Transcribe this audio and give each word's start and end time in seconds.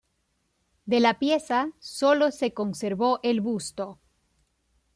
De 0.87 0.99
la 0.99 1.19
pieza 1.19 1.69
sólo 1.77 2.31
se 2.31 2.55
conservó 2.55 3.19
el 3.21 3.39
busto. 3.39 3.99